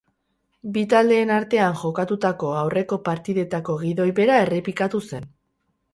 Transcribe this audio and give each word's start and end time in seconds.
Bi 0.77 0.83
taldeen 0.93 1.33
artean 1.35 1.77
jokatutako 1.83 2.51
aurreko 2.63 3.01
partidetako 3.11 3.79
gidoi 3.85 4.11
bera 4.21 4.41
errepikatu 4.47 5.07
zen. 5.13 5.33